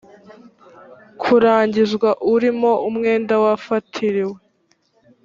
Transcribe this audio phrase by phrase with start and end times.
[1.21, 4.37] kuragizwa urimo umwenda wafatiriwe